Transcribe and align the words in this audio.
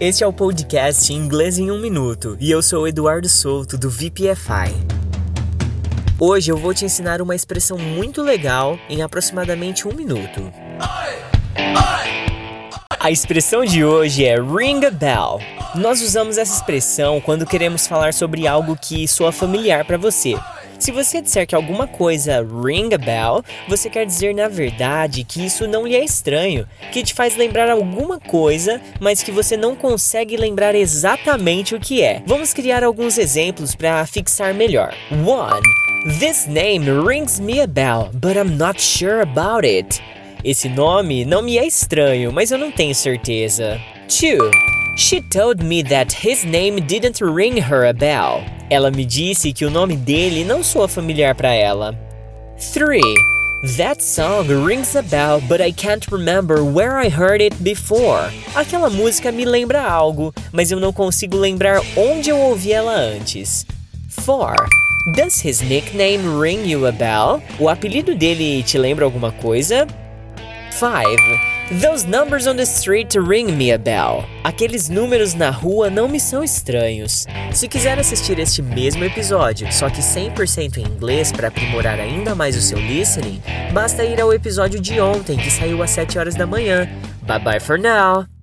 Este 0.00 0.22
é 0.22 0.26
o 0.28 0.32
podcast 0.32 1.12
Inglês 1.12 1.58
em 1.58 1.72
um 1.72 1.80
Minuto 1.80 2.36
e 2.38 2.52
eu 2.52 2.62
sou 2.62 2.82
o 2.84 2.86
Eduardo 2.86 3.28
Souto 3.28 3.76
do 3.76 3.90
VPFI. 3.90 4.72
Hoje 6.20 6.52
eu 6.52 6.56
vou 6.56 6.72
te 6.72 6.84
ensinar 6.84 7.20
uma 7.20 7.34
expressão 7.34 7.76
muito 7.76 8.22
legal 8.22 8.78
em 8.88 9.02
aproximadamente 9.02 9.88
um 9.88 9.92
minuto. 9.92 10.52
A 13.00 13.10
expressão 13.10 13.64
de 13.64 13.84
hoje 13.84 14.24
é 14.24 14.36
ring 14.40 14.84
a 14.86 14.90
bell. 14.92 15.40
Nós 15.74 16.00
usamos 16.00 16.38
essa 16.38 16.54
expressão 16.54 17.20
quando 17.20 17.44
queremos 17.44 17.88
falar 17.88 18.14
sobre 18.14 18.46
algo 18.46 18.76
que 18.76 19.08
soa 19.08 19.32
familiar 19.32 19.84
para 19.84 19.98
você, 19.98 20.36
se 20.88 20.92
você 20.92 21.20
disser 21.20 21.46
que 21.46 21.54
alguma 21.54 21.86
coisa 21.86 22.40
ring 22.64 22.94
a 22.94 22.96
bell, 22.96 23.44
você 23.68 23.90
quer 23.90 24.06
dizer 24.06 24.34
na 24.34 24.48
verdade 24.48 25.22
que 25.22 25.44
isso 25.44 25.68
não 25.68 25.86
lhe 25.86 25.94
é 25.94 26.02
estranho, 26.02 26.66
que 26.90 27.02
te 27.02 27.12
faz 27.12 27.36
lembrar 27.36 27.68
alguma 27.68 28.18
coisa, 28.18 28.80
mas 28.98 29.22
que 29.22 29.30
você 29.30 29.54
não 29.54 29.76
consegue 29.76 30.34
lembrar 30.34 30.74
exatamente 30.74 31.74
o 31.74 31.78
que 31.78 32.02
é. 32.02 32.22
Vamos 32.24 32.54
criar 32.54 32.82
alguns 32.82 33.18
exemplos 33.18 33.74
para 33.74 34.06
fixar 34.06 34.54
melhor. 34.54 34.94
1. 35.12 36.18
This 36.18 36.46
name 36.46 36.86
rings 37.06 37.38
me 37.38 37.60
a 37.60 37.66
bell, 37.66 38.08
but 38.14 38.38
I'm 38.38 38.56
not 38.56 38.80
sure 38.80 39.20
about 39.20 39.66
it. 39.66 40.02
Esse 40.42 40.70
nome 40.70 41.26
não 41.26 41.42
me 41.42 41.58
é 41.58 41.66
estranho, 41.66 42.32
mas 42.32 42.50
eu 42.50 42.56
não 42.56 42.72
tenho 42.72 42.94
certeza. 42.94 43.78
2. 44.08 44.77
She 44.98 45.20
told 45.20 45.62
me 45.62 45.82
that 45.82 46.12
his 46.12 46.44
name 46.44 46.84
didn't 46.84 47.20
ring 47.20 47.56
her 47.56 47.86
a 47.86 47.92
bell. 47.92 48.44
Ela 48.68 48.90
me 48.90 49.06
disse 49.06 49.52
que 49.52 49.64
o 49.64 49.70
nome 49.70 49.94
dele 49.96 50.44
não 50.44 50.64
soa 50.64 50.88
familiar 50.88 51.36
para 51.36 51.54
ela. 51.54 51.96
3. 52.74 53.00
That 53.76 54.02
song 54.02 54.48
rings 54.48 54.96
a 54.96 55.02
bell, 55.02 55.40
but 55.48 55.60
I 55.60 55.70
can't 55.70 56.04
remember 56.10 56.64
where 56.64 56.98
I 56.98 57.08
heard 57.08 57.40
it 57.40 57.54
before. 57.62 58.28
Aquela 58.56 58.90
música 58.90 59.30
me 59.30 59.44
lembra 59.44 59.80
algo, 59.82 60.34
mas 60.50 60.72
eu 60.72 60.80
não 60.80 60.92
consigo 60.92 61.36
lembrar 61.36 61.80
onde 61.96 62.30
eu 62.30 62.36
ouvi 62.36 62.72
ela 62.72 62.96
antes. 62.96 63.64
4. 64.26 64.66
Does 65.14 65.40
his 65.40 65.62
nickname 65.62 66.40
ring 66.40 66.68
you 66.68 66.88
a 66.88 66.92
bell? 66.92 67.40
O 67.60 67.68
apelido 67.68 68.16
dele 68.16 68.64
te 68.64 68.76
lembra 68.76 69.04
alguma 69.04 69.30
coisa? 69.30 69.86
5. 70.72 71.57
Those 71.70 72.06
numbers 72.06 72.46
on 72.46 72.56
the 72.56 72.64
street 72.64 73.14
ring 73.14 73.58
me 73.58 73.72
a 73.72 73.78
bell. 73.78 74.24
Aqueles 74.42 74.88
números 74.88 75.34
na 75.34 75.50
rua 75.50 75.90
não 75.90 76.08
me 76.08 76.18
são 76.18 76.42
estranhos. 76.42 77.26
Se 77.52 77.68
quiser 77.68 77.98
assistir 77.98 78.38
este 78.38 78.62
mesmo 78.62 79.04
episódio, 79.04 79.70
só 79.70 79.90
que 79.90 80.00
100% 80.00 80.78
em 80.78 80.86
inglês 80.86 81.30
para 81.30 81.48
aprimorar 81.48 82.00
ainda 82.00 82.34
mais 82.34 82.56
o 82.56 82.62
seu 82.62 82.78
listening, 82.78 83.42
basta 83.70 84.02
ir 84.02 84.18
ao 84.18 84.32
episódio 84.32 84.80
de 84.80 84.98
ontem 84.98 85.36
que 85.36 85.50
saiu 85.50 85.82
às 85.82 85.90
7 85.90 86.18
horas 86.18 86.34
da 86.34 86.46
manhã. 86.46 86.88
Bye 87.26 87.38
bye 87.38 87.60
for 87.60 87.78
now. 87.78 88.37